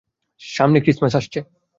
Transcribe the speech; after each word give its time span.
সামনেই 0.41 0.83
ক্রিসমাস 0.83 1.13
আসছে। 1.15 1.39